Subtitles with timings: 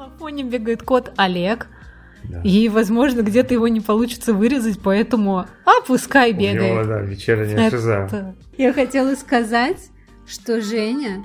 [0.00, 1.66] На фоне бегает кот Олег.
[2.24, 2.40] Да.
[2.40, 5.46] И, возможно, где-то его не получится вырезать, поэтому а
[5.86, 6.72] пускай бегает.
[6.72, 7.76] У него, да, вечерняя Это...
[7.76, 8.34] шиза.
[8.56, 9.90] Я хотела сказать,
[10.26, 11.22] что Женя...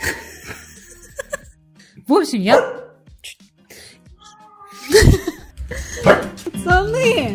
[2.08, 2.60] В общем, я...
[6.02, 7.34] Пацаны!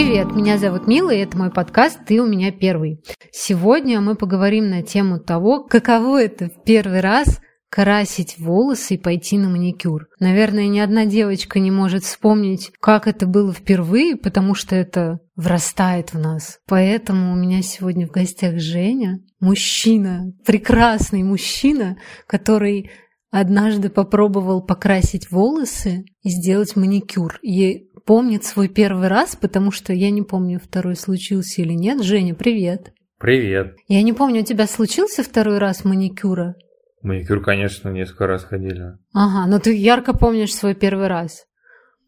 [0.00, 3.02] Привет, меня зовут Мила, и это мой подкаст «Ты у меня первый».
[3.32, 9.38] Сегодня мы поговорим на тему того, каково это в первый раз красить волосы и пойти
[9.38, 10.06] на маникюр.
[10.20, 16.12] Наверное, ни одна девочка не может вспомнить, как это было впервые, потому что это врастает
[16.12, 16.60] в нас.
[16.68, 21.96] Поэтому у меня сегодня в гостях Женя, мужчина, прекрасный мужчина,
[22.28, 22.92] который
[23.30, 27.38] однажды попробовал покрасить волосы и сделать маникюр.
[27.42, 32.02] И помнит свой первый раз, потому что я не помню, второй случился или нет.
[32.02, 32.94] Женя, привет.
[33.18, 33.76] Привет.
[33.86, 36.54] Я не помню, у тебя случился второй раз маникюра?
[37.02, 38.96] Маникюр, конечно, несколько раз ходили.
[39.12, 41.44] Ага, но ты ярко помнишь свой первый раз.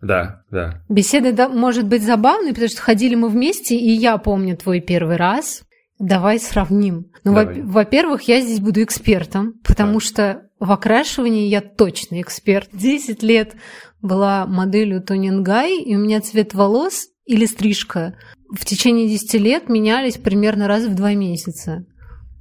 [0.00, 0.82] Да, да.
[0.88, 5.16] Беседа да, может быть забавной, потому что ходили мы вместе, и я помню твой первый
[5.16, 5.64] раз.
[6.00, 7.12] Давай сравним.
[7.22, 10.00] Ну, во-первых, я здесь буду экспертом, потому да.
[10.00, 12.68] что в окрашивании я точно эксперт.
[12.72, 13.54] Десять лет
[14.02, 18.14] была моделью Тонингай, и у меня цвет волос или стрижка
[18.50, 21.84] в течение 10 лет менялись примерно раз в два месяца.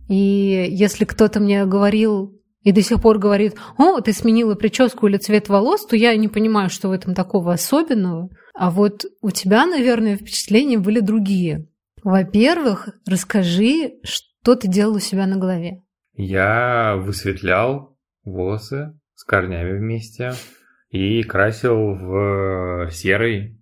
[0.08, 5.18] И если кто-то мне говорил и до сих пор говорит, о, ты сменила прическу или
[5.18, 8.30] цвет волос, то я не понимаю, что в этом такого особенного.
[8.54, 11.68] А вот у тебя, наверное, впечатления были другие.
[12.04, 15.84] Во-первых, расскажи, что ты делал у себя на голове.
[16.14, 20.34] Я высветлял волосы с корнями вместе
[20.90, 23.62] и красил в серый.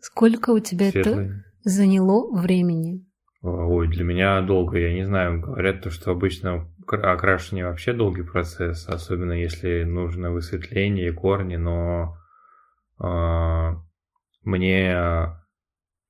[0.00, 1.26] Сколько у тебя светлый.
[1.26, 3.06] это заняло времени?
[3.42, 8.88] Ой, для меня долго, я не знаю, говорят то, что обычно окрашивание вообще долгий процесс,
[8.88, 12.16] особенно если нужно высветление и корни, но
[13.00, 13.74] э,
[14.42, 14.96] мне,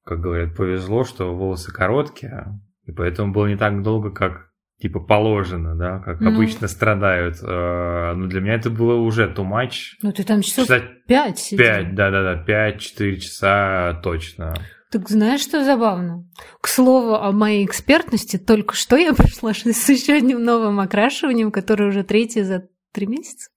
[0.07, 4.51] как говорят, повезло, что волосы короткие, и поэтому было не так долго, как
[4.81, 7.39] типа положено, да, как ну, обычно страдают.
[7.43, 9.97] Э, но для меня это было уже too much.
[10.03, 10.69] Ну ты там часов
[11.09, 11.67] пять сидел.
[11.67, 14.55] Пять, да-да-да, пять-четыре часа точно.
[14.93, 16.29] Так знаешь, что забавно?
[16.61, 21.89] К слову о моей экспертности, только что я пришла с еще одним новым окрашиванием, которое
[21.89, 23.51] уже третье за три месяца.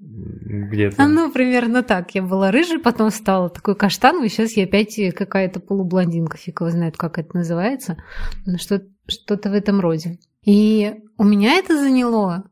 [0.00, 1.02] Где-то.
[1.02, 2.14] А, ну, примерно так.
[2.14, 6.96] Я была рыжей, потом стала такой каштановой, сейчас я опять какая-то полублондинка, фиг его знает,
[6.96, 7.96] как это называется.
[8.58, 10.18] Что- что-то в этом роде.
[10.44, 12.44] И у меня это заняло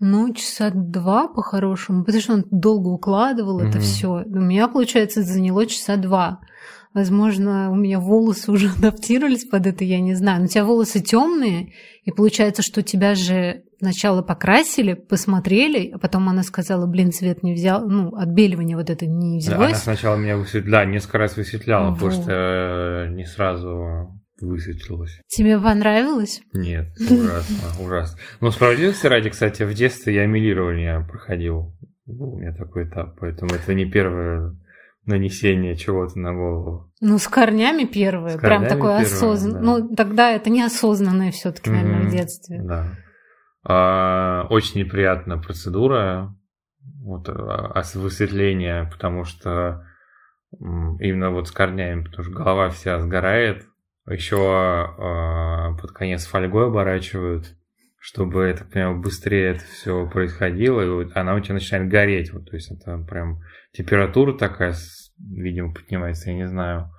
[0.00, 3.68] ну, часа два по-хорошему, потому что он долго укладывал mm-hmm.
[3.68, 4.24] это все.
[4.26, 6.40] У меня, получается, это заняло часа два.
[6.92, 10.40] Возможно, у меня волосы уже адаптировались под это, я не знаю.
[10.40, 11.72] Но у тебя волосы темные,
[12.04, 17.52] и получается, что тебя же сначала покрасили, посмотрели, а потом она сказала, блин, цвет не
[17.52, 19.58] взял, ну, отбеливание вот это не взялось.
[19.58, 21.94] Да, она сначала меня высветляла, несколько раз высветляла, вот.
[21.94, 25.20] потому что э, не сразу высветлилось.
[25.28, 26.40] Тебе понравилось?
[26.54, 28.18] Нет, ужасно, ужасно.
[28.40, 31.76] Но справедливости ради, кстати, в детстве я милирование проходил.
[32.06, 34.56] Был у меня такой этап, поэтому это не первое
[35.06, 36.90] нанесение чего-то на голову.
[37.00, 39.60] Ну, с корнями первое, с прям такое осознанное.
[39.60, 39.66] Да.
[39.66, 42.62] Ну, тогда это неосознанное все-таки, наверное, mm-hmm, в детстве.
[42.62, 42.98] Да.
[43.64, 46.34] А, очень неприятная процедура
[47.02, 49.86] вот, а, высветления, потому что
[50.60, 53.66] именно вот с корнями, потому что голова вся сгорает,
[54.08, 57.56] еще э, под конец фольгой оборачивают,
[57.98, 62.32] чтобы, это прям быстрее это все происходило, и вот она у тебя начинает гореть.
[62.32, 63.40] Вот, то есть это прям
[63.72, 64.74] температура такая,
[65.18, 66.90] видимо, поднимается, я не знаю.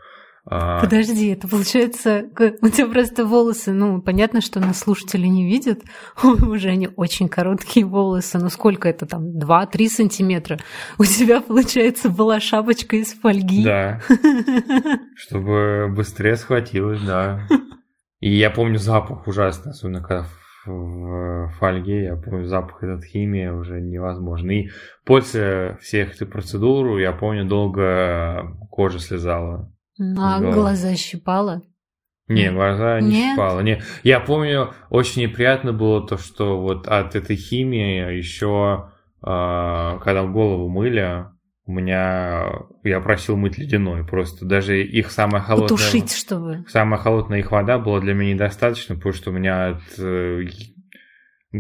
[0.48, 2.26] А, Подожди, это получается,
[2.62, 5.82] у тебя просто волосы, ну, понятно, что нас слушатели не видят,
[6.24, 10.60] уже они очень короткие волосы, ну сколько это там, 2-3 сантиметра.
[11.00, 13.64] У тебя, получается, была шапочка из фольги.
[13.64, 14.02] Да,
[15.16, 17.48] чтобы быстрее схватилось, да.
[18.20, 20.26] И я помню запах ужасный, особенно когда
[20.68, 24.52] в фольге, я помню, запах этот химии уже невозможно.
[24.52, 24.70] И
[25.06, 29.72] после всех этих процедур, я помню, долго кожа слезала.
[30.00, 30.52] А да.
[30.52, 31.62] глаза щипало?
[32.28, 33.34] Не, глаза не Нет?
[33.34, 33.60] щипало.
[33.62, 33.82] Не.
[34.04, 38.90] Я помню, очень неприятно было то, что вот от этой химии еще,
[39.22, 41.28] э, когда голову мыли,
[41.68, 42.46] у меня
[42.84, 44.06] я просил мыть ледяной.
[44.06, 45.70] Просто даже их самая холодная...
[45.70, 46.66] Потушить, чтобы...
[46.68, 49.84] Самая холодная их вода была для меня недостаточно, потому что у меня от...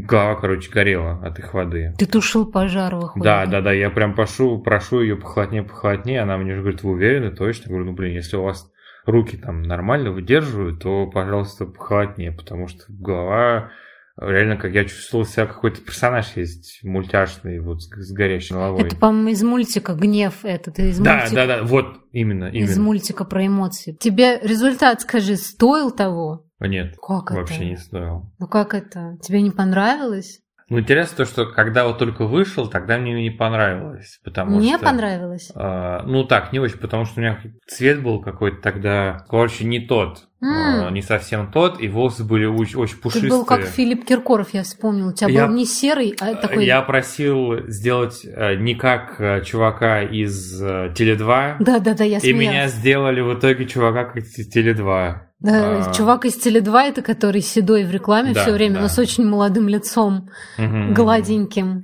[0.03, 1.93] Голова, короче, горела от их воды.
[1.97, 3.23] Ты тушил пожар, выходит.
[3.23, 6.91] Да, да, да, я прям прошу, прошу ее похолоднее, похолоднее, она мне же говорит, вы
[6.91, 7.63] уверены, точно?
[7.63, 8.69] Я говорю, ну, блин, если у вас
[9.05, 13.71] руки там нормально выдерживают, то, пожалуйста, похолоднее, потому что голова
[14.19, 18.83] реально, как я чувствовал себя, какой-то персонаж есть мультяшный, вот с, горящей головой.
[18.83, 21.35] Это, по-моему, из мультика «Гнев» этот, из да, мультика...
[21.35, 22.69] Да, да, вот, именно, именно.
[22.69, 23.97] Из мультика про эмоции.
[23.99, 26.45] Тебе результат, скажи, стоил того?
[26.59, 27.65] Нет, как вообще это?
[27.65, 28.31] не стоил.
[28.39, 29.17] Ну как это?
[29.21, 30.41] Тебе не понравилось?
[30.67, 34.85] Ну, интересно то, что когда вот только вышел, тогда мне не понравилось, потому мне что...
[34.85, 35.51] понравилось?
[35.53, 39.79] Э, ну, так, не очень, потому что у меня цвет был какой-то тогда, короче, не
[39.79, 40.89] тот, Mm.
[40.89, 43.31] э, не совсем тот, и волосы были очень, очень пушистые.
[43.31, 45.07] Ты был как Филипп Киркоров, я вспомнил.
[45.07, 46.65] У тебя Я- был не серый, а такой...
[46.65, 52.39] Я просил сделать э, не как э, чувака из э, Теле2, Да-да-да, я и смеялась.
[52.47, 55.15] меня сделали в итоге чувака как из Теле2.
[55.39, 55.93] Да, А.
[55.93, 58.81] Чувак из Теле2, это который седой в рекламе Да, все время, да.
[58.81, 60.93] но с очень молодым лицом, Мгм.
[60.93, 61.83] гладеньким.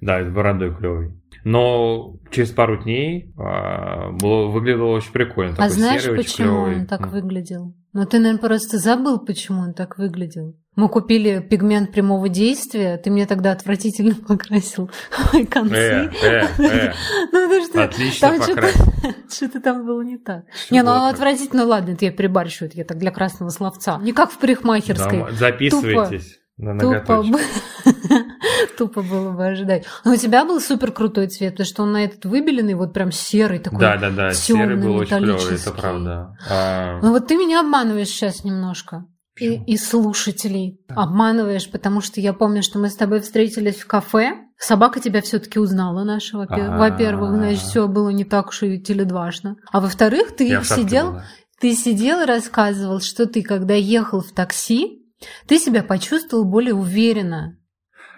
[0.00, 1.12] Да, с бородой клевый.
[1.44, 5.56] Но через пару дней а, было, выглядело очень прикольно.
[5.58, 6.76] а знаешь, серый, почему клёвый.
[6.80, 7.74] он так выглядел?
[7.92, 10.54] Ну, ты, наверное, просто забыл, почему он так выглядел.
[10.76, 14.90] Мы купили пигмент прямого действия, ты мне тогда отвратительно покрасил
[15.32, 15.74] мои концы.
[15.74, 16.92] Э, э, э,
[17.32, 17.41] Ну,
[17.84, 18.84] отлично там покрасил.
[19.30, 20.44] что-то там было не так.
[20.70, 23.98] Не, ну отвратительно, ладно, это я перебарщиваю, это я так для красного словца.
[23.98, 25.20] Не как в парикмахерской.
[25.20, 27.32] Да, Записывайтесь на Тупо, ноготочек.
[27.32, 27.40] бы-
[28.78, 29.84] тупо было бы ожидать.
[30.04, 33.10] Но у тебя был супер крутой цвет, потому что он на этот выбеленный, вот прям
[33.10, 33.80] серый такой.
[33.80, 36.36] Да, да, да, серый был очень клевый, это правда.
[36.48, 39.06] А, Ну вот ты меня обманываешь сейчас немножко.
[39.40, 44.34] И, и слушателей обманываешь, потому что я помню, что мы с тобой встретились в кафе.
[44.62, 46.38] Собака тебя все-таки узнала наша.
[46.38, 46.46] во-.
[46.46, 49.56] Во-первых, значит, все было не так уж и теледважно.
[49.72, 51.24] А во-вторых, ты я сидел, был, да.
[51.60, 55.02] ты сидел и рассказывал, что ты, когда ехал в такси,
[55.48, 57.58] ты себя почувствовал более уверенно.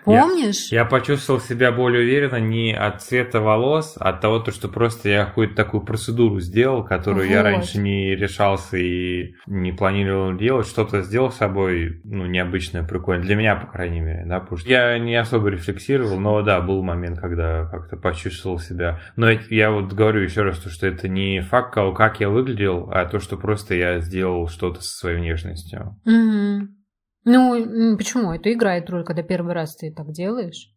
[0.05, 0.71] Помнишь?
[0.71, 5.09] Я почувствовал себя более уверенно не от цвета волос, а от того, то, что просто
[5.09, 7.45] я какую-то такую процедуру сделал, которую я Вот.
[7.45, 10.67] раньше не решался и не планировал делать.
[10.67, 13.25] Что-то сделал с собой, ну, необычное, прикольное.
[13.25, 16.83] Для меня, по крайней мере, да, потому что я не особо рефлексировал, но да, был
[16.83, 19.01] момент, когда как-то почувствовал себя.
[19.17, 22.29] Но это- я вот говорю еще раз, то, что это не факт того, как я
[22.29, 25.97] выглядел, а то, что просто я сделал что-то со своей внешностью.
[26.05, 26.77] Мгм.
[27.25, 28.33] Ну, почему?
[28.33, 30.71] Это играет роль, когда первый раз ты так делаешь.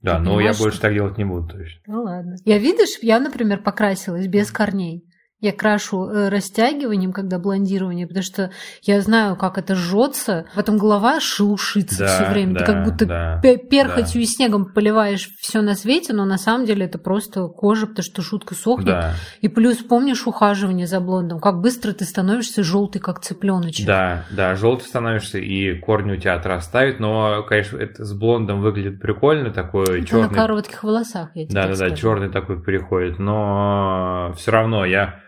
[0.00, 1.80] Да, Ты но я больше так делать не буду точно.
[1.86, 2.36] Ну ладно.
[2.44, 5.08] Я, видишь, я, например, покрасилась без корней.
[5.42, 8.52] Я крашу э, растягиванием, когда блондирование, потому что
[8.82, 10.46] я знаю, как это жжется.
[10.54, 12.54] Потом голова шелушится Да, все время.
[12.54, 16.38] Ты да, как будто да, пе- перхотью и снегом поливаешь все на свете, но на
[16.38, 18.86] самом деле это просто кожа, потому что шутка сохнет.
[18.86, 19.14] Да.
[19.40, 23.84] И плюс помнишь ухаживание за блондом, как быстро ты становишься желтый, как цыпленочек.
[23.84, 29.00] Да, да, желтый становишься, и корни у тебя отрастают, но, конечно, это с блондом выглядит
[29.00, 30.34] прикольно, такой Это на черный.
[30.36, 35.20] коротких волосах, я тебе Да, да, да, черный такой переходит, но все равно я.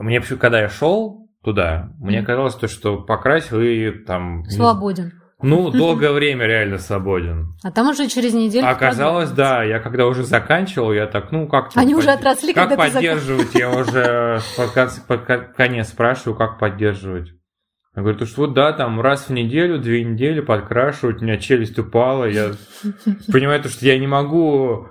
[0.00, 4.44] Мне когда я шел туда, мне казалось то, что покрасил и там.
[4.44, 5.12] Свободен.
[5.40, 7.54] Ну, долгое время реально свободен.
[7.62, 8.66] А там уже через неделю...
[8.68, 12.68] Оказалось, да, я когда уже заканчивал, я так, ну как Они уже подде- отросли, Как
[12.70, 13.54] когда ты поддерживать?
[13.54, 17.28] Я уже под конец, под ко- конец спрашиваю, как поддерживать.
[17.94, 21.36] Я говорю, то что вот да, там раз в неделю, две недели подкрашивать, у меня
[21.36, 22.50] челюсть упала, я
[23.32, 24.88] понимаю, то, что я не могу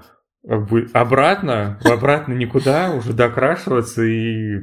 [0.47, 4.59] обратно, обратно никуда уже докрашиваться и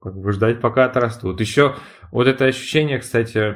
[0.00, 1.40] как бы ждать, пока отрастут.
[1.40, 1.76] Еще
[2.10, 3.54] вот это ощущение, кстати,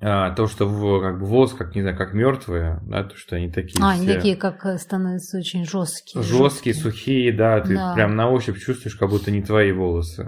[0.00, 3.50] а, то, что как бы волосы, как не знаю, как мертвые, да, то, что они
[3.50, 6.22] такие А, они такие, как э, становятся очень жесткие.
[6.22, 7.94] жесткие, сухие, да, ты Да.
[7.94, 10.24] прям на ощупь чувствуешь, как будто не твои волосы.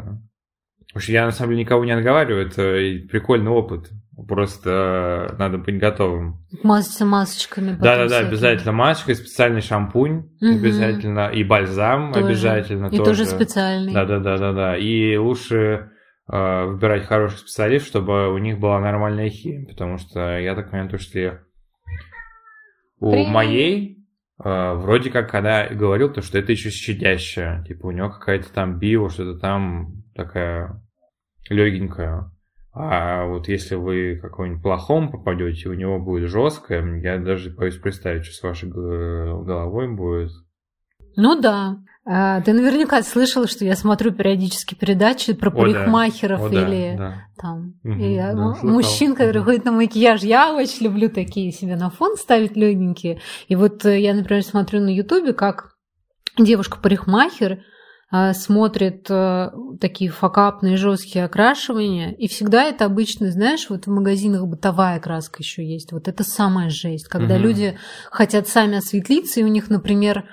[0.86, 2.62] Потому что я на самом деле никого не отговариваю, это
[3.08, 3.90] прикольный опыт.
[4.28, 6.38] Просто э, надо быть готовым.
[6.62, 7.72] Мазаться масочками.
[7.72, 8.28] потом Да, да, да, всякими.
[8.28, 10.56] обязательно маска, и специальный шампунь, Мгм.
[10.56, 12.26] обязательно, и бальзам Тоже.
[12.26, 12.86] обязательно.
[12.86, 13.92] И тоже специальный.
[13.92, 14.76] Да, да, да, да, да.
[14.78, 15.90] И лучше
[16.32, 19.66] э, выбирать хороших специалистов, чтобы у них была нормальная химия.
[19.66, 21.40] Потому что я так понимаю, то, что я-
[22.98, 23.28] у Привет.
[23.28, 24.06] моей
[24.44, 27.62] э, вроде как, когда говорил, то, что это еще щадящая.
[27.64, 30.82] Типа у него какая-то там био, что-то там такая
[31.48, 32.30] легенькая.
[32.78, 38.26] А вот если вы какой-нибудь плохом попадете, у него будет жесткая, я даже боюсь представить,
[38.26, 40.30] что с вашей головой будет.
[41.16, 41.78] Ну да.
[42.04, 45.58] А, ты наверняка слышала, что я смотрю периодически передачи про О, да.
[45.60, 47.14] парикмахеров О, да, или да.
[47.40, 48.70] там Мгм, и, да, слыхал.
[48.74, 49.44] мужчин, которые Мгм.
[49.44, 50.22] ходят на макияж.
[50.22, 53.20] Я очень люблю такие себе на фон ставить легенькие.
[53.48, 55.72] И вот э, я, например, смотрю на Ютубе, как
[56.38, 57.62] девушка-парикмахер
[58.08, 64.46] а, смотрит а, такие факапные жесткие окрашивания, и всегда это обычно, знаешь, вот в магазинах
[64.46, 65.92] бытовая краска еще есть.
[65.92, 67.44] Вот это самая жесть, когда угу.
[67.44, 67.78] люди
[68.10, 70.24] хотят сами осветлиться, и у них, например,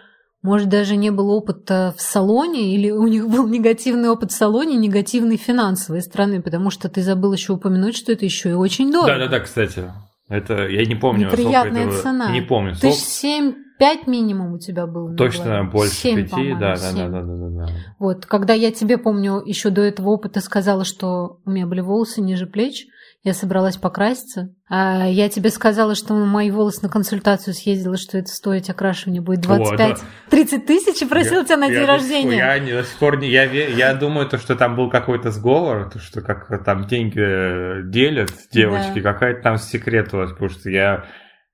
[0.44, 4.75] может, даже не было опыта в салоне, или у них был негативный опыт в салоне,
[4.75, 9.13] негативной финансовой стороны, потому что ты забыл еще упомянуть, что это еще и очень дорого.
[9.13, 9.92] Да-да-да, кстати.
[10.30, 11.27] Это я не помню.
[11.27, 12.32] Неприятная цена.
[12.32, 12.75] Не помню.
[12.75, 15.15] Ты семь пять минимум у тебя было.
[15.15, 17.68] Точно больше 7, пяти, да, да, да, да, да, да.
[18.00, 22.22] Вот, когда я тебе помню, еще до этого опыта сказала, что у меня были волосы
[22.22, 22.88] ниже плеч,
[23.24, 24.50] я собралась покраситься.
[24.68, 29.46] А я тебе сказала, что мои волосы на консультацию съездила, что это стоить окрашивание будет
[29.46, 32.38] 25-30 тысяч и просила я, тебя на день я рождения.
[32.38, 33.30] Я не до сих пор не...
[33.30, 38.34] Я, я думаю, то, что там был какой-то сговор, то, что как там деньги делят
[38.51, 39.13] девочки, да.
[39.13, 41.06] какая-то там секрет у вас, потому что я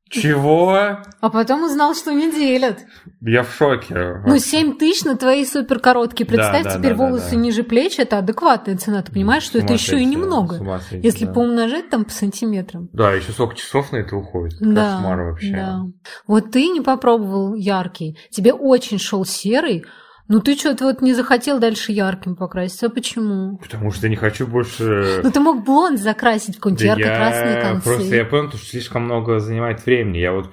[0.10, 1.00] чего?
[1.22, 2.80] А потом узнал, что не делят.
[3.22, 4.22] Я в шоке.
[4.26, 6.26] Ну, 7 тысяч на твои супер короткие.
[6.26, 9.02] Представь, да, да, теперь да, волосы ниже плеч это адекватная цена.
[9.02, 10.82] Ты понимаешь, что это еще и немного.
[10.92, 12.90] Если поумножать там по сантиметрам.
[12.94, 14.58] Да, еще сколько часов на это уходит.
[14.60, 15.52] Да, Кошмар вообще.
[15.52, 15.82] Да.
[16.28, 18.18] Вот ты не попробовал яркий.
[18.32, 19.86] Тебе очень шел серый,
[20.30, 22.86] ну ты что-то вот не захотел дальше ярким покраситься.
[22.86, 23.58] А почему?
[23.58, 25.22] Потому что не хочу больше...
[25.24, 27.84] Ну ты мог блонд закрасить в какие-нибудь да ярко-красные концы.
[27.84, 30.20] Просто я понял, что слишком много занимает времени.
[30.20, 30.52] Я вот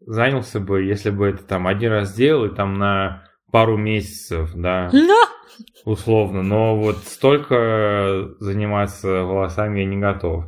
[0.00, 3.22] занялся бы, если бы это там один раз сделал, и там на
[3.52, 4.90] пару месяцев, да,
[5.84, 6.42] условно.
[6.42, 10.46] Но вот столько заниматься волосами я не готов.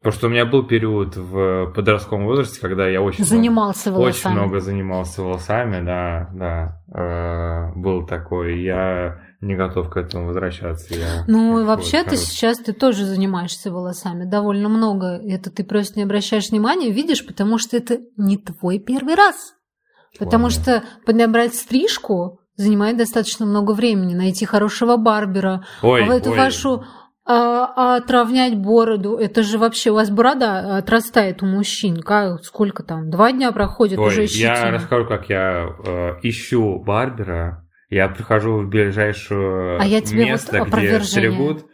[0.00, 4.32] Потому что у меня был период в подростковом возрасте, когда я очень занимался много, волосами.
[4.32, 6.82] Очень много занимался волосами, да, да.
[6.94, 8.62] Э, был такой.
[8.62, 10.94] Я не готов к этому возвращаться.
[10.94, 15.20] Я ну, вообще-то сейчас ты тоже занимаешься волосами довольно много.
[15.26, 19.54] Это ты просто не обращаешь внимания, видишь, потому что это не твой первый раз.
[20.16, 20.62] Потому Ладно.
[20.62, 26.36] что подобрать стрижку занимает достаточно много времени, найти хорошего барбера, ой, а в эту ой.
[26.36, 26.84] вашу
[27.30, 32.00] а, а отравнять бороду, это же вообще у вас борода отрастает у мужчин.
[32.00, 33.10] Как, сколько там?
[33.10, 34.46] Два дня проходит Ой, уже щетина.
[34.46, 37.66] Я расскажу, как я э, ищу барбера.
[37.90, 41.66] Я прихожу в ближайшее а я тебе место, вот где стригут,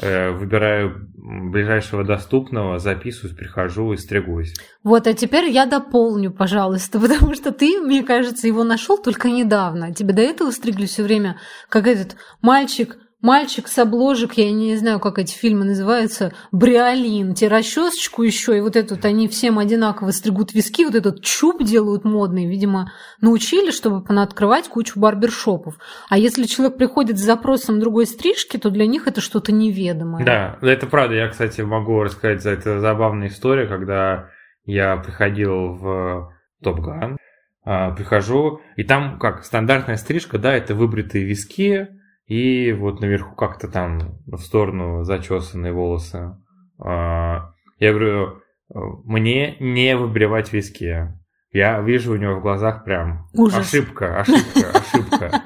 [0.00, 4.54] э, выбираю ближайшего доступного, записываюсь, прихожу и стригусь.
[4.84, 9.92] Вот, а теперь я дополню, пожалуйста, потому что ты, мне кажется, его нашел только недавно.
[9.92, 15.00] Тебе до этого стригли все время, как этот мальчик мальчик с обложек, я не знаю,
[15.00, 20.52] как эти фильмы называются, бриолин, те расчесочку еще, и вот этот, они всем одинаково стригут
[20.54, 25.76] виски, вот этот чуб делают модный, видимо, научили, чтобы открывать кучу барбершопов.
[26.08, 30.24] А если человек приходит с запросом другой стрижки, то для них это что-то неведомое.
[30.24, 31.14] Да, это правда.
[31.14, 34.30] Я, кстати, могу рассказать, за это забавная история, когда
[34.64, 37.16] я приходил в Топ Ган,
[37.64, 41.88] прихожу, и там как стандартная стрижка, да, это выбритые виски,
[42.30, 46.36] и вот наверху как-то там в сторону зачесанные волосы.
[46.78, 48.40] А, я говорю,
[48.72, 51.12] мне не выбривать виски.
[51.52, 53.58] Я вижу у него в глазах прям Ужас.
[53.58, 55.42] ошибка, ошибка, ошибка.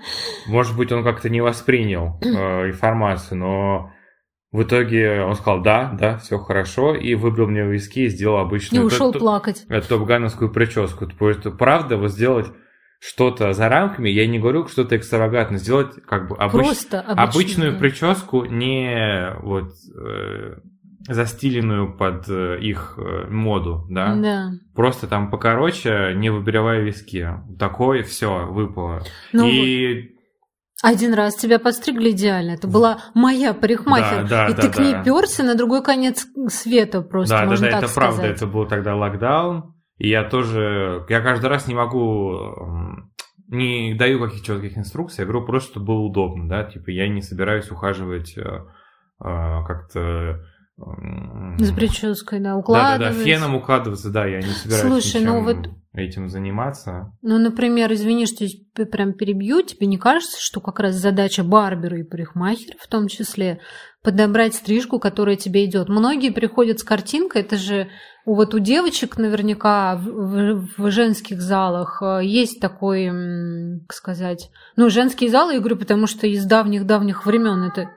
[0.47, 3.91] Может быть, он как-то не воспринял э, информацию, но
[4.53, 8.83] в итоге он сказал, да, да, все хорошо, и выбрал мне виски и сделал обычную...
[8.83, 9.65] И ушел плакать.
[9.89, 11.07] Топгановскую прическу.
[11.07, 12.53] То есть, правда, вот сделать
[13.07, 16.65] что-то за рамками, я не говорю что-то экстравагантно, сделать как бы обыч...
[16.65, 20.57] Просто обычную прическу, не вот э,
[21.09, 24.15] застиленную под э, их э, моду, да?
[24.17, 24.51] Да.
[24.75, 27.29] Просто там покороче, не выбривая виски.
[27.59, 29.03] Такое все выпало.
[29.35, 30.15] Ну, и
[30.83, 32.53] один раз тебя подстригли идеально.
[32.53, 34.23] Это была моя парикмахер.
[34.23, 34.75] Да, да, и да, ты да.
[34.75, 38.17] к ней перся на другой конец света просто, да, можно да, да, так это сказать.
[38.17, 38.33] правда.
[38.33, 39.74] Это был тогда локдаун.
[39.99, 42.55] И я тоже, я каждый раз не могу,
[43.49, 47.23] не даю каких-то четких инструкций, я говорю просто, чтобы было удобно, да, типа я не
[47.23, 48.65] собираюсь ухаживать э, э,
[49.21, 50.41] как-то
[50.77, 52.99] с прической, да, укладываться.
[52.99, 57.13] Да, да, да, феном укладываться, да, я не собираюсь Слушай, ну вот этим заниматься.
[57.23, 62.01] Ну, например, извини, что я прям перебью, тебе не кажется, что как раз задача барбера
[62.01, 63.61] и парикмахера в том числе
[64.03, 65.89] подобрать стрижку, которая тебе идет.
[65.89, 67.89] Многие приходят с картинкой, это же
[68.27, 73.07] вот у девочек наверняка в, в, в женских залах э, есть такой,
[73.87, 77.91] как сказать, ну, женские залы, я говорю, потому что из давних-давних времен это...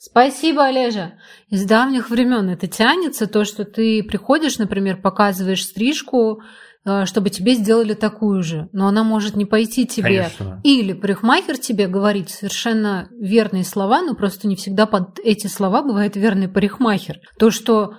[0.00, 1.14] Спасибо, Олежа.
[1.48, 6.40] Из давних времен это тянется, то, что ты приходишь, например, показываешь стрижку,
[6.86, 10.22] э, чтобы тебе сделали такую же, но она может не пойти тебе.
[10.30, 10.60] Конечно.
[10.64, 16.16] Или парикмахер тебе говорит совершенно верные слова, но просто не всегда под эти слова бывает
[16.16, 17.18] верный парикмахер.
[17.38, 17.94] То, что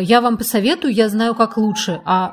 [0.00, 2.00] я вам посоветую, я знаю, как лучше.
[2.04, 2.32] А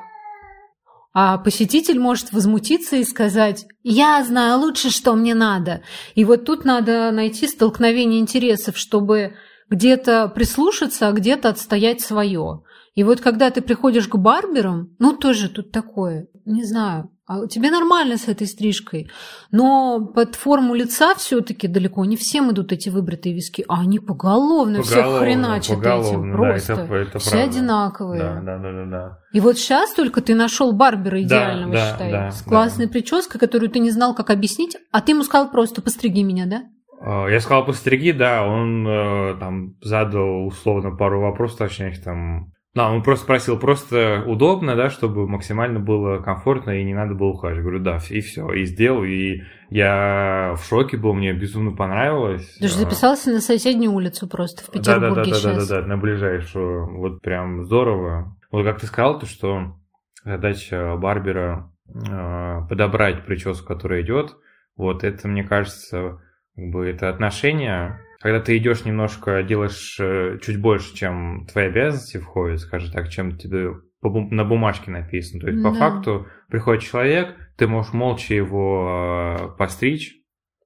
[1.14, 5.82] А посетитель может возмутиться и сказать «Я знаю лучше, что мне надо».
[6.16, 9.34] И вот тут надо найти столкновение интересов, чтобы
[9.70, 12.64] где-то прислушаться, а где-то отстоять свое.
[12.96, 17.10] И вот когда ты приходишь к барберам, ну тоже тут такое, не знаю,
[17.50, 19.10] тебе нормально с этой стрижкой,
[19.52, 24.82] но под форму лица все-таки далеко не всем идут эти выбритые виски, а они поголовно,
[24.82, 26.76] поголовно всех хреначат этим, просто.
[26.76, 27.50] Да, это, это все правда.
[27.50, 28.22] одинаковые.
[28.22, 29.20] Да, да, да, да, да.
[29.34, 32.92] И вот сейчас только ты нашел барбера идеального, да, считай, да, с классной да.
[32.92, 36.64] прической, которую ты не знал, как объяснить, а ты ему сказал просто «постриги меня», да?
[37.02, 42.90] А, я сказал «постриги», да, он э, там задал условно пару вопросов, точнее, там да,
[42.90, 47.64] он просто спросил, просто удобно, да, чтобы максимально было комфортно и не надо было ухаживать.
[47.64, 52.56] Говорю, да, и все, и сделал, и я в шоке был, мне безумно понравилось.
[52.60, 55.68] Ты же записался на соседнюю улицу просто в Петербурге да, да, да, сейчас.
[55.68, 58.38] Да, да, да, на ближайшую, вот прям здорово.
[58.52, 59.76] Вот как ты сказал, то что
[60.24, 64.38] задача Барбера э, подобрать прическу, которая идет,
[64.78, 66.22] вот это, мне кажется,
[66.56, 72.18] как бы это отношение когда ты идешь немножко, делаешь э, чуть больше, чем твои обязанности
[72.18, 73.72] входят, скажем так, чем тебе
[74.04, 75.42] на бумажке написано.
[75.42, 80.18] То есть, по факту, приходит человек, ты можешь молча его э, постричь,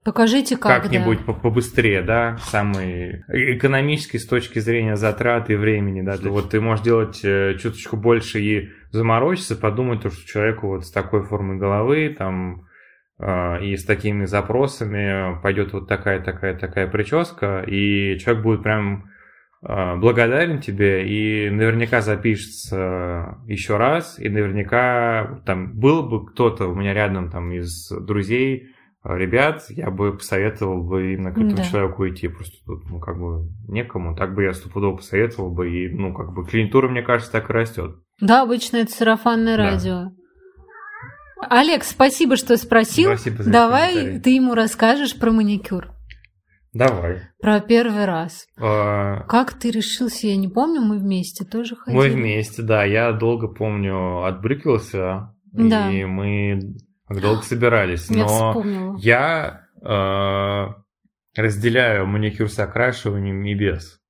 [0.03, 1.33] Покажите, как Как-нибудь да.
[1.33, 6.17] побыстрее, да, самый экономический с точки зрения затрат и времени, да.
[6.29, 10.91] Вот ты можешь делать э, чуточку больше и заморочиться, подумать, то, что человеку вот с
[10.91, 12.67] такой формой головы, там,
[13.17, 19.05] и с такими запросами пойдет вот такая, такая, такая прическа, и человек будет прям
[19.67, 26.75] а, благодарен тебе и наверняка запишется еще раз, и наверняка там был бы кто-то у
[26.75, 28.67] меня рядом там из друзей,
[29.01, 31.63] а, ребят, я бы посоветовал бы именно к этому да.
[31.63, 35.89] человеку идти, просто тут, ну, как бы некому, так бы я стопудово посоветовал бы, и,
[35.89, 37.95] ну, как бы клиентура, мне кажется, так и растет.
[38.21, 39.71] Да, обычно это сарафанное да.
[39.71, 40.11] радио.
[41.49, 43.15] Олег, спасибо, что спросил.
[43.15, 45.95] Спасибо за Давай ты ему расскажешь про маникюр.
[46.73, 47.21] Давай.
[47.41, 48.47] Про первый раз.
[48.59, 49.21] А...
[49.27, 51.97] Как ты решился, я не помню, мы вместе тоже ходили.
[51.97, 52.83] Мы вместе, да.
[52.83, 55.89] Я долго помню, отбрыкивался, да.
[55.89, 56.75] и мы
[57.09, 58.09] долго собирались.
[58.09, 58.97] Я Но вспомнила.
[58.99, 64.01] я э, разделяю маникюр с окрашиванием и без.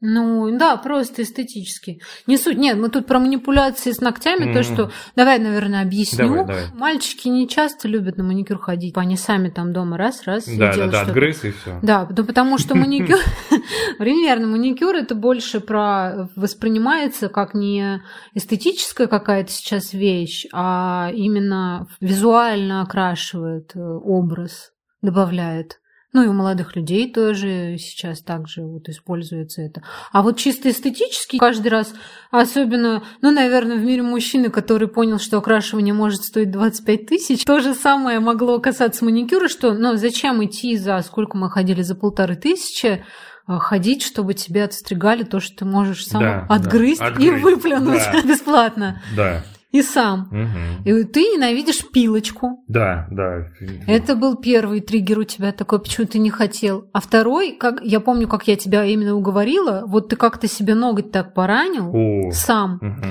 [0.00, 2.02] Ну, да, просто эстетически.
[2.26, 2.58] Не суть.
[2.58, 4.52] Нет, мы тут про манипуляции с ногтями, mm.
[4.52, 4.90] то, что...
[5.16, 6.28] Давай, наверное, объясню.
[6.28, 6.64] Давай, давай.
[6.74, 8.94] Мальчики не часто любят на маникюр ходить.
[8.98, 11.78] Они сами там дома раз-раз Да, да, да, отгрыз и все.
[11.82, 13.18] Да, да, потому что маникюр...
[13.98, 16.28] Примерно, маникюр это больше про...
[16.36, 18.02] Воспринимается как не
[18.34, 25.78] эстетическая какая-то сейчас вещь, а именно визуально окрашивает э, образ, добавляет.
[26.16, 29.82] Ну и у молодых людей тоже сейчас также вот используется это.
[30.12, 31.92] А вот чисто эстетически каждый раз,
[32.30, 37.60] особенно, ну, наверное, в мире мужчины, который понял, что окрашивание может стоить 25 тысяч, то
[37.60, 42.34] же самое могло касаться маникюра, что, ну, зачем идти за, сколько мы ходили, за полторы
[42.34, 43.04] тысячи,
[43.46, 47.14] а, ходить, чтобы тебе отстригали то, что ты можешь сам да, отгрызть, да.
[47.18, 48.22] и выплюнуть да.
[48.24, 49.02] бесплатно.
[49.14, 49.44] Да
[49.76, 50.28] и сам.
[50.30, 50.88] Угу.
[50.88, 52.64] И ты ненавидишь пилочку.
[52.68, 53.46] Да, да.
[53.86, 56.88] Это был первый триггер у тебя такой, почему ты не хотел.
[56.92, 61.12] А второй, как я помню, как я тебя именно уговорила, вот ты как-то себе ноготь
[61.12, 62.30] так поранил О.
[62.32, 62.76] сам.
[62.76, 63.06] Угу.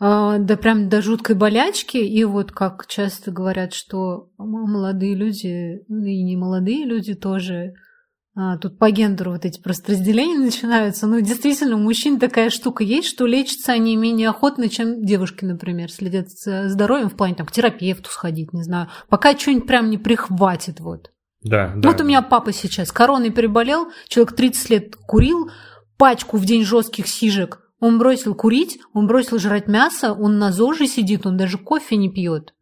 [0.00, 1.98] А, да прям до жуткой болячки.
[1.98, 7.74] И вот как часто говорят, что молодые люди, ну и не молодые люди тоже
[8.60, 11.06] тут по гендеру вот эти просто разделения начинаются.
[11.06, 15.90] Ну, действительно, у мужчин такая штука есть, что лечатся они менее охотно, чем девушки, например,
[15.90, 18.88] следят за здоровьем в плане там, к терапевту сходить, не знаю.
[19.08, 21.10] Пока что-нибудь прям не прихватит, вот.
[21.42, 21.90] Да, да.
[21.90, 25.50] Вот у меня папа сейчас короной переболел, человек 30 лет курил,
[25.96, 27.60] пачку в день жестких сижек.
[27.80, 32.08] Он бросил курить, он бросил жрать мясо, он на ЗОЖе сидит, он даже кофе не
[32.10, 32.54] пьет.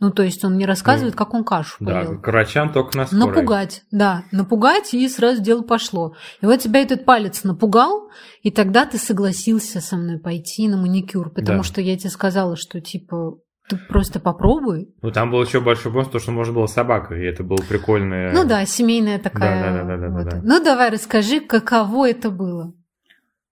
[0.00, 2.20] Ну, то есть он не рассказывает, ну, как он кашу да, поел.
[2.20, 3.26] к врачам только на скорой.
[3.26, 6.14] Напугать, да, напугать, и сразу дело пошло.
[6.40, 8.08] И вот тебя этот палец напугал,
[8.42, 11.64] и тогда ты согласился со мной пойти на маникюр, потому да.
[11.64, 14.94] что я тебе сказала, что типа ты просто попробуй.
[15.02, 18.32] Ну, там был еще большой бонус, то, что можно было собакой, и это было прикольное.
[18.32, 19.72] Ну да, семейная такая.
[19.72, 20.24] Да, да, да, да, вот.
[20.24, 20.40] да, да.
[20.42, 22.72] Ну, давай расскажи, каково это было.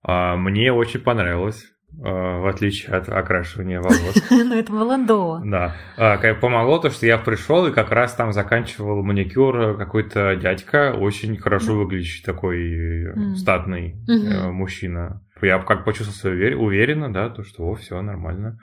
[0.02, 1.64] А, мне очень понравилось.
[1.98, 4.22] Э, в отличие от окрашивания волос.
[4.30, 5.40] Ну, это было до.
[5.42, 5.74] Да.
[5.96, 11.36] А, помогло то, что я пришел и как раз там заканчивал маникюр какой-то дядька, очень
[11.38, 15.22] хорошо выглядящий такой статный э, мужчина.
[15.40, 18.58] Я как почувствовал себя уверенно, да, то, что, о, все нормально.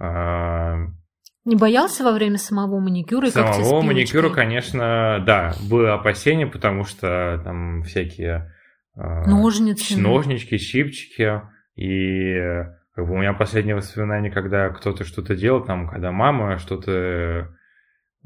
[0.00, 0.76] А,
[1.44, 3.26] Не боялся во время самого маникюра?
[3.26, 8.50] Самого маникюра, конечно, да, было опасение, потому что там всякие...
[8.94, 9.98] А, ножницы.
[9.98, 11.42] Ножнички, щипчики.
[11.76, 12.34] И
[12.94, 17.44] Как бы у меня последнее воспоминание, когда кто-то что-то делал, там, когда мама что-то э,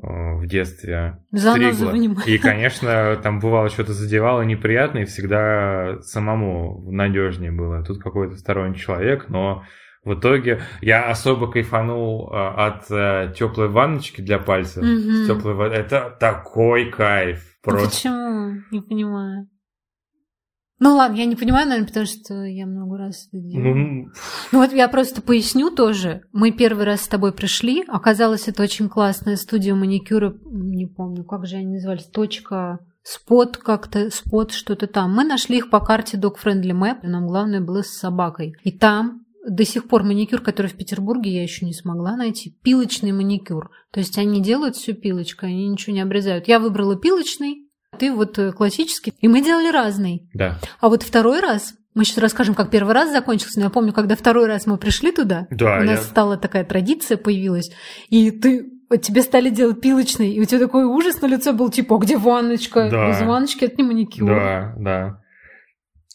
[0.03, 1.93] в детстве стригла.
[2.27, 7.85] И, конечно, там бывало что-то задевало неприятно, и всегда самому надежнее было.
[7.85, 9.65] Тут какой-то сторонний человек, но
[10.07, 14.85] в итоге я особо кайфанул а, от а, теплой ванночки для пальцев.
[14.85, 15.27] Мгм.
[15.27, 17.45] Теплой Это такой кайф.
[17.61, 17.89] Просто.
[17.89, 18.63] Почему?
[18.71, 19.49] Не понимаю.
[20.79, 23.75] Ну ладно, я не понимаю, наверное, потому что я много раз это делала.
[23.75, 24.09] Ну,
[24.53, 26.23] Ну вот я просто поясню тоже.
[26.33, 27.83] Мы первый раз с тобой пришли.
[27.89, 30.37] Оказалось, это очень классная студия маникюра.
[30.45, 32.05] Не помню, как же они назывались.
[32.05, 35.15] Точка спот как-то, спот что-то там.
[35.15, 36.99] Мы нашли их по карте Dog Friendly Map.
[37.05, 38.55] Нам главное было с собакой.
[38.63, 42.55] И там до сих пор маникюр, который в Петербурге я еще не смогла найти.
[42.63, 43.71] Пилочный маникюр.
[43.93, 46.49] То есть они делают все пилочкой, они ничего не обрезают.
[46.49, 47.66] Я выбрала пилочный,
[47.97, 49.13] ты вот э, классический.
[49.21, 50.29] И мы делали разный.
[50.35, 50.59] да.
[50.81, 54.15] А вот второй раз, мы сейчас расскажем, как первый раз закончился, но я помню, когда
[54.17, 57.71] второй раз мы пришли туда, Да, у нас я- стала такая традиция появилась,
[58.11, 61.71] и ты вот тебе стали делать пилочный, и у тебя такой ужас на лице был,
[61.71, 62.89] типа, а где ванночка?
[62.89, 63.09] Да.
[63.09, 64.29] Без ванночки это не маникюр.
[64.29, 65.21] Да, да.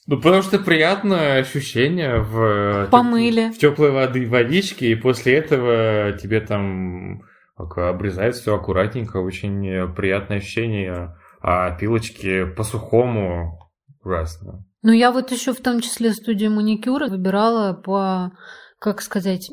[0.07, 2.87] Ну, потому что приятное ощущение в...
[2.91, 3.51] Помыли.
[3.51, 7.21] В теплой воды, водичке, и после этого тебе там
[7.57, 13.59] обрезают все аккуратненько, очень приятное ощущение, а пилочки по-сухому
[14.03, 14.65] ужасно.
[14.83, 18.31] Ну, я вот еще в том числе студию маникюра выбирала по,
[18.79, 19.51] как сказать,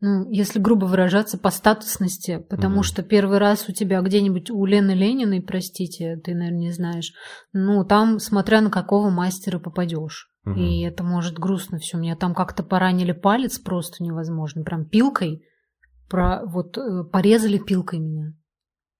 [0.00, 2.82] ну, если грубо выражаться, по статусности, потому Мгм.
[2.82, 7.12] что первый раз у тебя где-нибудь у Лены Лениной, простите, ты, наверное, не знаешь,
[7.52, 10.28] ну, там, смотря на какого мастера попадешь.
[10.44, 10.60] Мгм.
[10.60, 11.96] И это может грустно все.
[11.96, 14.62] Мне там как-то поранили палец просто невозможно.
[14.62, 15.42] Прям пилкой,
[16.10, 18.34] про, вот э, порезали пилкой меня.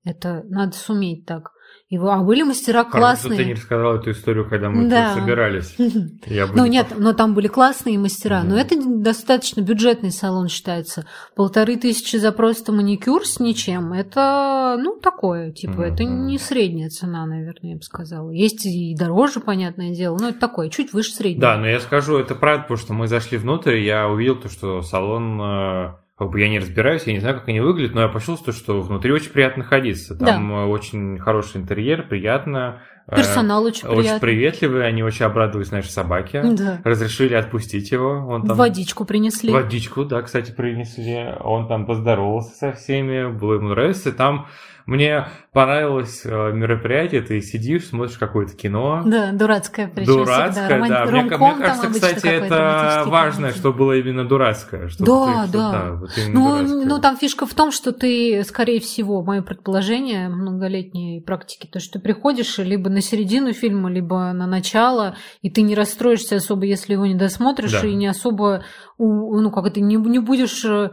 [0.05, 1.51] Это надо суметь так.
[1.99, 3.39] Вы- а были мастера классные.
[3.39, 5.15] ты не рассказала эту историю, когда мы Да.
[5.15, 5.75] собирались.
[6.27, 8.43] Я Ну не нет, но там были классные мастера.
[8.43, 11.07] Но это достаточно бюджетный салон считается.
[11.37, 13.93] Полторы тысячи за просто маникюр с ничем.
[13.93, 15.53] Это, ну, такое.
[15.53, 18.31] Типа, это не средняя цена, наверное, я бы сказала.
[18.31, 20.19] Есть и дороже, понятное дело.
[20.21, 21.41] Но это такое, чуть выше среднего.
[21.41, 24.49] Да, но я скажу, это правда, потому что мы зашли внутрь, и я увидел то,
[24.49, 28.03] что салон, э, как бы я не разбираюсь, я не знаю, как они выглядят, но
[28.03, 30.15] я почувствовал, что внутри очень приятно находиться.
[30.17, 32.83] Там э, очень хороший интерьер, приятно.
[33.09, 34.21] э, Персонал очень Очень приятный.
[34.21, 36.43] приветливый, они очень обрадовались нашей собаке.
[36.53, 36.81] Да.
[36.85, 38.11] Разрешили отпустить его.
[38.29, 38.57] Он там...
[38.57, 39.53] Водичку принесли.
[39.53, 41.35] Водичку, да, кстати, принесли.
[41.41, 44.11] Он там поздоровался со всеми, было ему нравится.
[44.11, 44.47] И там
[44.87, 49.03] мне понравилось э, мероприятие, ты сидишь, смотришь какое-то кино.
[49.07, 50.69] Да, дурацкая причем Дурацкое, всегда.
[50.69, 51.05] Роман- да.
[51.07, 51.31] Мне, мне
[51.65, 53.59] кажется, кстати, это романтический важно, комедий.
[53.59, 54.89] что было именно дурацкое.
[54.89, 55.93] Что Да, ты- что- да.
[55.93, 56.85] вот Ну, дурацкое.
[56.87, 61.95] ну, там фишка в том, что ты, скорее всего, мое предположение многолетней практики, то, что
[61.95, 66.93] ты приходишь либо на середину фильма, либо на начало, и ты не расстроишься особо, если
[66.93, 67.87] его не досмотришь, Да.
[67.87, 68.65] и не особо,
[68.99, 70.91] ну, как это, не, не будешь э,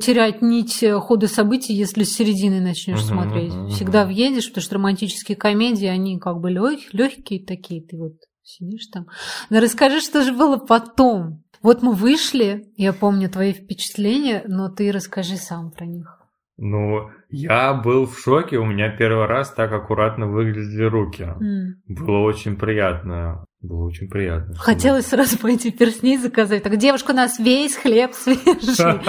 [0.00, 3.52] терять нить э, хода событий, если с середины начнешь Мгм, смотреть.
[3.52, 4.08] мгм, Всегда мгм.
[4.12, 9.06] въедешь, потому что романтические комедии, они как бы легкие такие, ты вот сидишь там.
[9.50, 11.42] Но расскажи, что же было потом.
[11.62, 16.20] Вот мы вышли, я помню твои впечатления, но ты расскажи сам про них.
[16.58, 21.22] Ну, я был в шоке, у меня первый раз так аккуратно выглядели руки.
[21.22, 21.82] М.
[21.86, 23.44] Было очень приятно.
[23.66, 24.54] Было очень приятно.
[24.56, 26.62] Хотелось сразу пойти персней заказать.
[26.62, 29.00] Так, девушка, у нас весь хлеб свежий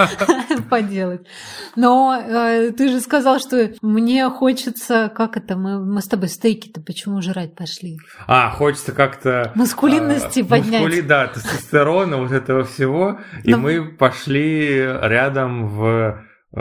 [0.70, 1.22] поделать.
[1.76, 5.12] Но э, ты же сказал, что мне хочется...
[5.14, 5.56] Как это?
[5.56, 7.98] Мы, мы с тобой стейки-то почему жрать пошли?
[8.26, 9.52] А, хочется как-то...
[9.54, 10.82] Маскулинности а, поднять.
[10.82, 13.18] мускули- да, тестостерона, вот этого всего.
[13.44, 13.58] И Ну.
[13.58, 16.60] мы пошли рядом в э,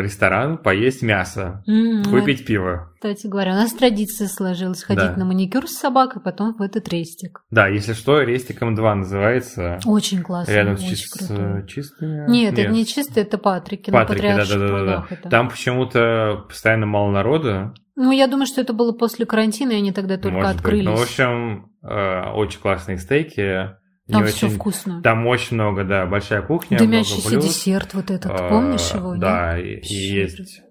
[0.00, 2.90] ресторан поесть мясо, М, выпить пиво.
[2.94, 5.16] Кстати говоря, у нас традиция сложилась ходить Да.
[5.16, 7.42] на маникюр с собакой, потом в этот рестик.
[7.50, 9.78] Да, если что, рестиком 2 называется.
[9.86, 10.50] Очень классно.
[10.52, 11.62] Рядом с очень чис- крутой.
[11.62, 12.30] с чистыми.
[12.30, 15.28] Нет, это не чисто, это Патрики, Патрики, да, да, да, да, да.
[15.30, 17.74] Там почему-то постоянно мало народа.
[17.96, 20.56] Ну, я думаю, что это было после карантина, и они тогда только может быть.
[20.60, 20.84] открылись.
[20.86, 23.70] Ну, в общем, э, очень классные стейки.
[24.08, 25.02] Не Там все очень- вкусно.
[25.02, 27.44] Там очень много, да, большая кухня, Дымящийся много блюд.
[27.44, 29.16] десерт вот этот, А, помнишь его?
[29.16, 30.62] Да, и, есть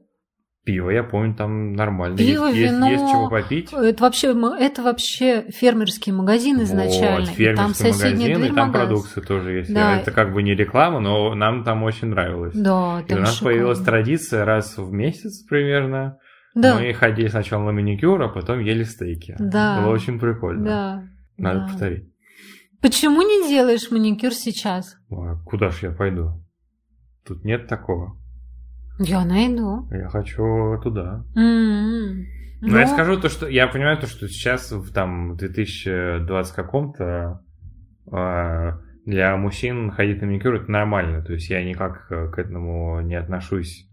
[0.65, 2.17] пиво, я помню, там нормально.
[2.17, 2.89] Пиво, есть, есть- вино.
[2.89, 3.71] есть чего попить.
[3.71, 7.19] Это вообще, это вообще фермерский магазин изначально.
[7.19, 8.81] Вот, там фермерский соседняя магазин, и там магаз.
[8.87, 9.73] продукция тоже есть.
[9.73, 9.97] Да.
[10.01, 12.53] Это как бы не реклама, но нам там очень нравилось.
[12.53, 13.45] Да, и там у нас шикарно.
[13.53, 16.17] появилась традиция раз в месяц примерно.
[16.53, 19.35] Да, Мы ходили сначала на маникюр, а потом ели стейки.
[19.39, 19.79] Да.
[19.79, 20.65] Было очень прикольно.
[20.65, 21.03] да.
[21.37, 21.67] Надо да.
[21.67, 22.09] повторить.
[22.81, 24.97] Почему не делаешь маникюр сейчас?
[25.11, 26.43] А куда ж я пойду?
[27.25, 28.17] Тут нет такого.
[28.99, 29.87] Я найду.
[29.91, 31.25] Я хочу туда.
[31.35, 32.25] М-м.
[32.61, 37.41] Но Ну, я скажу то, что я понимаю то, что сейчас в там 2020 каком-то
[38.11, 41.23] а, для мужчин ходить на маникюр это нормально.
[41.23, 43.87] То есть я никак э, к этому не отношусь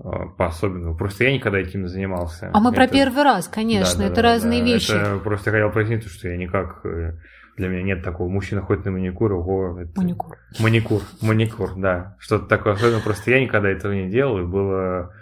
[0.00, 0.96] э, по-особенному.
[0.96, 2.50] Просто я никогда этим не занимался.
[2.52, 2.76] А мы это...
[2.76, 4.66] про первый раз, конечно, да, это да, разные да.
[4.66, 4.90] вещи.
[4.90, 7.18] Это просто я хотел прояснить, что я никак э,
[7.56, 8.28] для меня нет такого.
[8.28, 10.00] Мужчина ходит на маникюр, ого, это...
[10.00, 10.38] Маникюр.
[10.58, 12.16] Маникюр, маникюр, да.
[12.18, 12.74] Что-то такое.
[12.74, 15.12] Особенно просто я никогда этого не делал, и было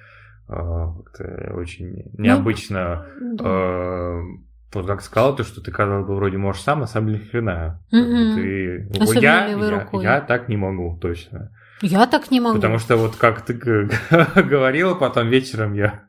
[0.48, 3.06] э, очень ну, необычно.
[3.20, 3.44] Ну, да.
[3.44, 4.22] э,
[4.72, 7.82] вот как сказал, то, что ты, казалось бы, вроде можешь сам, а сам ни хрена.
[7.90, 8.34] Угу.
[8.36, 8.88] Ты...
[9.20, 11.50] Я, я, я так не могу, точно.
[11.82, 12.56] Я так не могу.
[12.56, 13.54] Потому что вот как ты
[14.36, 16.02] говорила, потом вечером я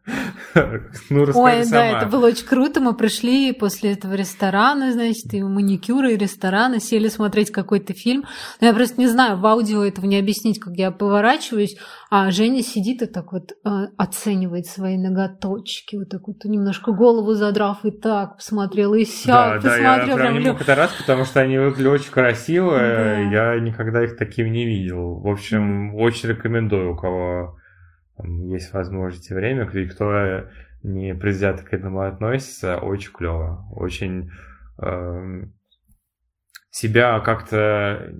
[1.09, 1.69] ну, Ой, сама.
[1.69, 2.79] да, это было очень круто.
[2.79, 8.25] Мы пришли после этого ресторана, значит, и маникюра, и ресторана, сели смотреть какой-то фильм.
[8.59, 11.77] Но я просто не знаю, в аудио этого не объяснить, как я поворачиваюсь,
[12.09, 17.33] а Женя сидит и так вот э, оценивает свои ноготочки, вот так вот немножко голову
[17.33, 20.17] задрав и так посмотрел, и сяк да, посмотрел.
[20.17, 23.19] Да, я прям не мог это раз, потому что они выглядели очень красиво, да.
[23.19, 25.19] я никогда их таким не видел.
[25.21, 27.57] В общем, очень рекомендую, у кого
[28.23, 30.49] есть возможность и время, кто
[30.83, 33.65] не предвзято к этому относится, очень клево.
[33.71, 34.31] Очень
[34.81, 35.43] э,
[36.69, 38.13] себя как-то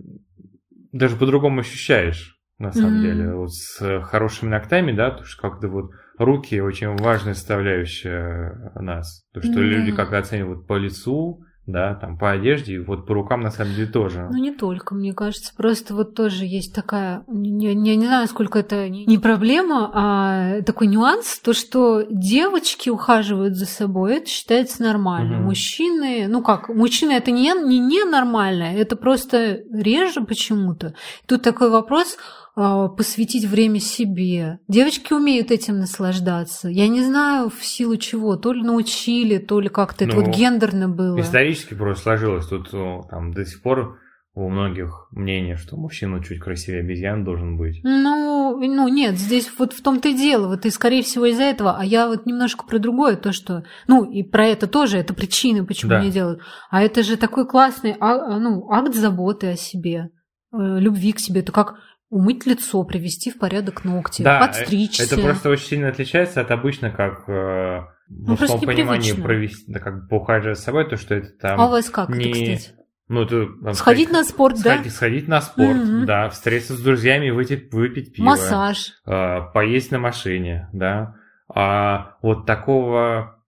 [0.91, 3.01] даже по-другому ощущаешь, на самом mm-hmm.
[3.01, 3.33] деле.
[3.33, 9.25] Вот с хорошими ногтями, да, потому что как-то вот руки очень важная составляющая нас.
[9.33, 9.63] То, что mm-hmm.
[9.63, 13.73] люди как оценивают по лицу, да, там по одежде, и вот по рукам на самом
[13.73, 14.27] деле тоже.
[14.31, 18.59] Ну не только, мне кажется, просто вот тоже есть такая, я не, не знаю, сколько
[18.59, 25.37] это не проблема, а такой нюанс, то, что девочки ухаживают за собой, это считается нормально.
[25.37, 25.45] Угу.
[25.45, 30.93] Мужчины, ну как, мужчины это не, не, не нормально, это просто реже почему-то.
[31.27, 32.17] Тут такой вопрос,
[32.55, 34.59] посвятить время себе.
[34.67, 36.67] Девочки умеют этим наслаждаться.
[36.69, 40.27] Я не знаю в силу чего, то ли научили, то ли как-то ну, это вот
[40.27, 41.19] ну, гендерно было.
[41.19, 42.47] Исторически просто сложилось.
[42.47, 42.71] Тут
[43.09, 43.97] там до сих пор
[44.33, 47.81] у многих мнение, что мужчина чуть красивее обезьян должен быть.
[47.83, 50.47] Ну, ну нет, здесь вот в том-то и дело.
[50.47, 51.75] Вот и скорее всего из-за этого.
[51.77, 53.63] А я вот немножко про другое, то что...
[53.87, 56.01] Ну, и про это тоже, это причины, почему да.
[56.01, 56.41] не делают.
[56.69, 60.11] А это же такой классный а, ну, акт заботы о себе,
[60.53, 61.41] э, любви к себе.
[61.41, 61.75] Это как
[62.11, 65.03] умыть лицо, привести в порядок ногти, да, подстричься.
[65.03, 70.09] Это просто очень сильно отличается от обычно, как э, ну, в понимании провести, да, как
[70.09, 71.59] поухаживать за собой, то что это там.
[71.59, 72.25] А у вас как не...
[72.25, 72.77] это, кстати?
[73.07, 74.89] Ну, это, там, сходить сходить на спорт, сходить, да?
[74.89, 76.05] Сходить на спорт, mm-hmm.
[76.05, 78.25] да, встретиться с друзьями, выйти, выпить пиво.
[78.25, 78.91] Массаж.
[79.05, 81.15] Э, поесть на машине, да.
[81.53, 83.41] А вот такого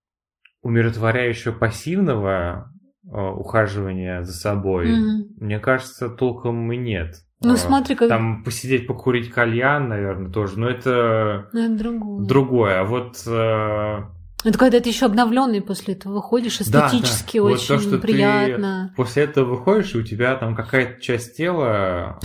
[0.62, 2.72] умиротворяющего пассивного
[3.06, 5.24] э, ухаживания за собой, mm-hmm.
[5.42, 7.16] мне кажется, толком и нет.
[7.44, 8.10] Ну, а, смотри, как...
[8.10, 10.60] Там посидеть, покурить кальян, наверное, тоже.
[10.60, 11.50] Но это...
[11.52, 12.26] Ну, это другое.
[12.26, 12.80] Другое.
[12.82, 13.22] А вот...
[13.28, 14.04] Э...
[14.46, 17.54] Это когда ты еще обновленный после этого выходишь, эстетически да, да.
[17.54, 18.90] очень вот то, что приятно.
[18.90, 22.20] Ты после этого выходишь, и у тебя там какая-то часть тела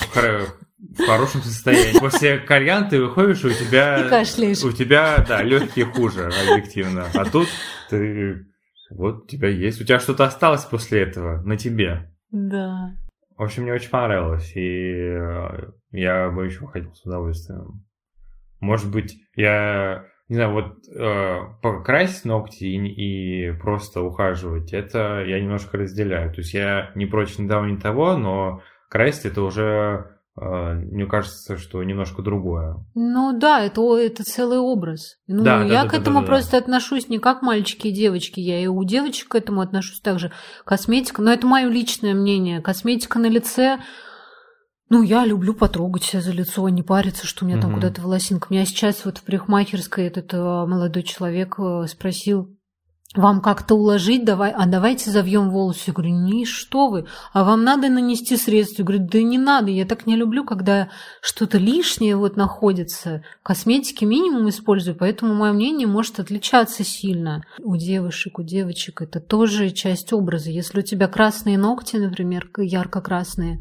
[0.79, 1.99] в хорошем состоянии.
[1.99, 4.05] После кальян ты выходишь, и у тебя...
[4.07, 4.63] И кашляешь.
[4.63, 7.07] У тебя, да, легкие хуже, объективно.
[7.15, 7.49] А тут
[7.91, 8.47] ты...
[8.91, 9.81] Вот у тебя есть.
[9.81, 12.11] У тебя что-то осталось после этого на тебе.
[12.31, 12.95] Да.
[13.39, 17.87] В общем, мне очень понравилось, и э, я бы еще ходил с удовольствием.
[18.59, 25.41] Может быть, я не знаю, вот э, покрасить ногти и, и просто ухаживать, это я
[25.41, 26.33] немножко разделяю.
[26.33, 32.23] То есть я не против ни того, но красить это уже мне кажется, что немножко
[32.23, 32.77] другое.
[32.95, 35.17] Ну да, это, это целый образ.
[35.27, 36.59] Ну, да, я да, к да, этому да, да, просто да.
[36.59, 38.41] отношусь не как мальчики и девочки.
[38.41, 40.33] Я и у девочек к этому отношусь также.
[40.65, 42.61] Косметика, но это мое личное мнение.
[42.61, 43.79] Косметика на лице.
[44.91, 47.67] Ну, я люблю потрогать себя за лицо, а не париться, что у меня угу.
[47.67, 48.49] там куда-то волосинка.
[48.51, 52.58] Меня сейчас вот в парикмахерской этот а, молодой человек э, спросил,
[53.19, 55.85] вам как-то уложить, давай, а давайте завьем волосы.
[55.89, 58.83] Я говорю, не, что вы, а вам надо нанести средства.
[58.83, 60.89] Я говорю, да не надо, я так не люблю, когда
[61.21, 63.23] что-то лишнее вот находится.
[63.43, 67.43] Косметики минимум использую, поэтому мое мнение может отличаться сильно.
[67.59, 70.51] У девушек, у девочек это тоже часть образа.
[70.51, 73.59] Если у тебя красные ногти, например, ярко-красные,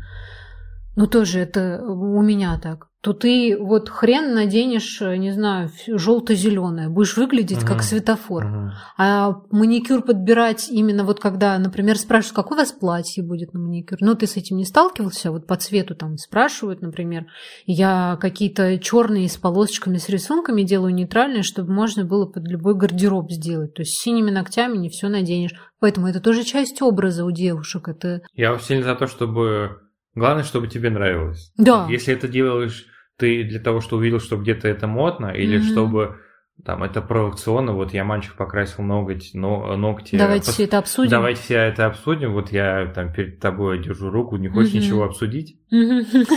[0.96, 7.16] ну тоже это у меня так то ты вот хрен наденешь, не знаю, желто-зеленое, будешь
[7.16, 7.68] выглядеть uh-huh.
[7.68, 8.46] как светофор.
[8.46, 8.70] Uh-huh.
[8.98, 14.00] А маникюр подбирать именно вот когда, например, спрашивают, какое у вас платье будет на маникюр.
[14.02, 15.32] Ну, ты с этим не сталкивался?
[15.32, 17.28] Вот по цвету там спрашивают, например.
[17.66, 23.32] Я какие-то черные с полосочками, с рисунками делаю нейтральные, чтобы можно было под любой гардероб
[23.32, 23.76] сделать.
[23.76, 25.54] То есть с синими ногтями не все наденешь.
[25.80, 27.88] Поэтому это тоже часть образа у девушек.
[27.88, 28.22] Это...
[28.34, 29.87] Я сильно за то, чтобы
[30.18, 31.54] Главное, чтобы тебе нравилось.
[31.58, 31.86] Да.
[31.90, 35.72] Если это делаешь ты для того, что увидел, что где-то это модно, или mm-hmm.
[35.72, 36.18] чтобы
[36.66, 40.16] там это провокационно, вот я мальчик покрасил ноготь, но, ногти.
[40.16, 40.56] Давайте пос...
[40.56, 41.12] все это обсудим.
[41.12, 42.34] Давайте все это обсудим.
[42.34, 44.80] Вот я там перед тобой держу руку, не хочешь mm-hmm.
[44.80, 45.60] ничего обсудить?
[45.72, 46.28] Mm-hmm.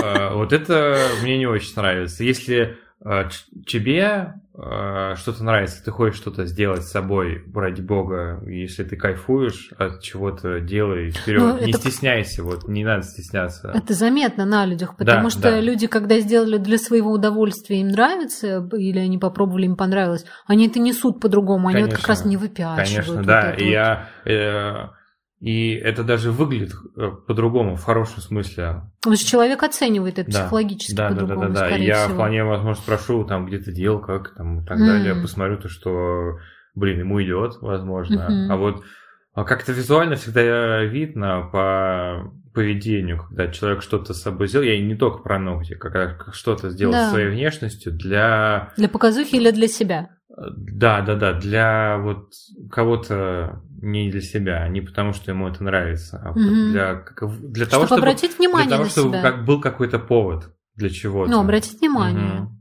[0.34, 2.22] Вот это мне не очень нравится.
[2.22, 2.76] Если
[3.66, 9.70] тебе э, что-то нравится, ты хочешь что-то сделать с собой, ради бога, если ты кайфуешь
[9.78, 11.78] от чего-то, делай вперед, ну, не это...
[11.78, 13.70] стесняйся, вот не надо стесняться.
[13.72, 15.60] Это заметно на людях, потому да, что да.
[15.60, 20.80] люди, когда сделали для своего удовольствия, им нравится, или они попробовали, им понравилось, они это
[20.80, 22.88] несут по-другому, они вот как раз не выпячивают.
[22.88, 23.70] Конечно, вот да, и вот.
[23.70, 24.08] я...
[24.24, 24.97] Э,
[25.40, 28.82] и это даже выглядит э, по-другому, в хорошем смысле.
[29.00, 30.40] Потому что человек оценивает это да.
[30.40, 31.76] психологически да, по-другому, да, да, да, да.
[31.76, 32.14] Я всего.
[32.14, 34.86] вполне, возможно, спрошу, там, где ты делал, как, там, и так mm.
[34.86, 35.14] далее.
[35.14, 36.38] Посмотрю то, что,
[36.74, 38.26] блин, ему идет, возможно.
[38.28, 38.52] Mm-hmm.
[38.52, 38.82] А вот
[39.34, 44.96] а как-то визуально всегда видно по поведению, когда человек что-то с собой сделал, я не
[44.96, 47.10] только про ногти, когда что-то сделал да.
[47.10, 48.72] своей внешностью для...
[48.76, 50.08] Для показухи или для себя?
[50.40, 52.32] Да, да, да, для вот
[52.70, 56.70] кого-то не для себя, не потому что ему это нравится, а mm-hmm.
[56.70, 57.04] для,
[57.48, 59.22] для того, чтобы обратить внимание для того, на чтобы себя.
[59.22, 61.30] Как был какой-то повод для чего-то.
[61.30, 62.42] Ну, обратить внимание.
[62.42, 62.57] Mm-hmm.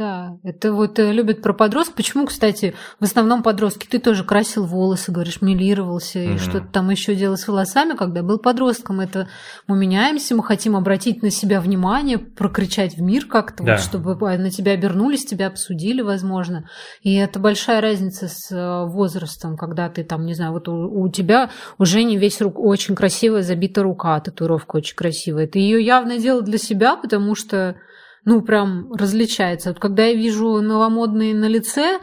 [0.00, 1.94] Да, это вот э, любят про подростков.
[1.94, 3.86] Почему, кстати, в основном подростки?
[3.86, 6.34] Ты тоже красил волосы, говоришь, милировался mm-hmm.
[6.36, 9.00] и что-то там еще делал с волосами, когда был подростком.
[9.00, 9.28] Это
[9.66, 13.72] мы меняемся, мы хотим обратить на себя внимание, прокричать в мир как-то, да.
[13.72, 16.64] вот, чтобы на тебя обернулись, тебя обсудили, возможно.
[17.02, 21.10] И это большая разница с э, возрастом, когда ты там, не знаю, вот у, у
[21.10, 25.46] тебя уже не весь рук очень красивая забита рука, татуировка очень красивая.
[25.46, 27.76] Ты ее явно делал для себя, потому что
[28.24, 29.70] ну, прям различается.
[29.70, 32.00] Вот когда я вижу новомодные на лице,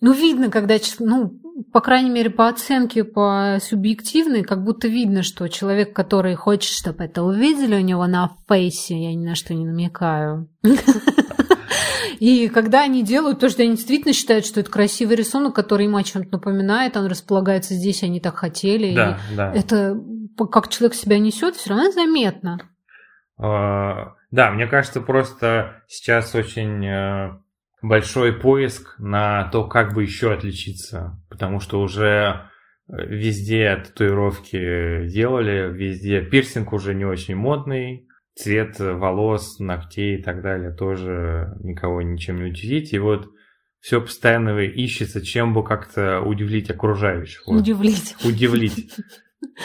[0.00, 1.40] ну, видно, когда, ну,
[1.72, 7.04] по крайней мере, по оценке, по субъективной, как будто видно, что человек, который хочет, чтобы
[7.04, 10.48] это увидели у него на фейсе, я ни на что не намекаю.
[12.18, 15.96] И когда они делают то, что они действительно считают, что это красивый рисунок, который им
[15.96, 18.94] о чем-то напоминает, он располагается здесь, они так хотели.
[18.94, 19.52] Да, да.
[19.54, 19.98] Это
[20.50, 22.58] как человек себя несет, все равно заметно.
[24.30, 27.38] Да, мне кажется, просто сейчас очень э,
[27.82, 32.42] большой поиск на то, как бы еще отличиться, потому что уже
[32.88, 40.42] э, везде татуировки делали, везде пирсинг уже не очень модный, цвет волос, ногтей и так
[40.42, 42.92] далее тоже никого ничем не удивить.
[42.92, 43.28] И вот
[43.80, 47.46] все постоянно ищется, чем бы как-то удивить окружающих.
[47.46, 47.60] Вот.
[47.60, 48.16] Удивлить.
[48.24, 48.94] Удивлить.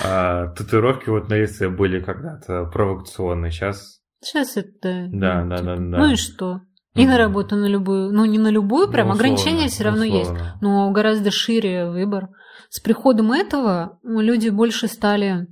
[0.05, 5.07] А, татуировки вот на лице были когда-то провокационные, сейчас Сейчас это...
[5.11, 5.97] Да, ну, да, типа, да, да.
[5.97, 6.61] Ну и что?
[6.95, 10.05] И на работу на любую, ну не на любую, прям ну, условно, ограничения все равно
[10.05, 10.37] условно.
[10.37, 12.29] есть, но гораздо шире выбор.
[12.69, 15.47] С приходом этого люди больше стали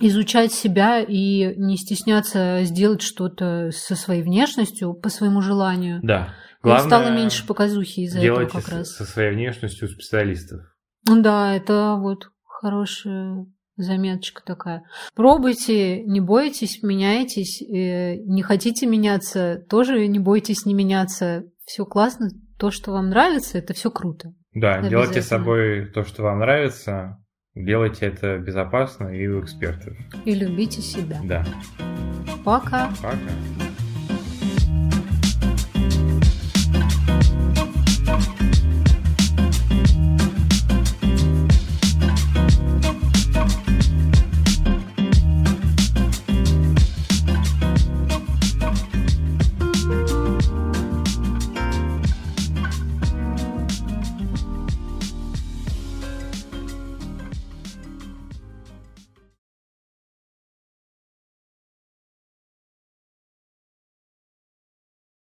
[0.00, 6.00] изучать себя и не стесняться сделать что-то со своей внешностью по своему желанию.
[6.02, 6.34] Да.
[6.62, 8.94] Главное, стало меньше показухи из-за этого как раз.
[8.94, 10.60] со своей внешностью специалистов.
[11.04, 14.84] Да, это вот хорошая Заметочка такая.
[15.14, 17.60] Пробуйте, не бойтесь, меняйтесь.
[17.62, 21.44] Э, не хотите меняться, тоже не бойтесь не меняться.
[21.64, 22.30] Все классно.
[22.58, 24.32] То, что вам нравится, это все круто.
[24.54, 27.18] Да, делайте с собой то, что вам нравится.
[27.54, 29.94] Делайте это безопасно и у экспертов.
[30.24, 31.20] И любите себя.
[31.24, 31.44] Да.
[32.44, 32.90] Пока.
[33.02, 33.65] Пока.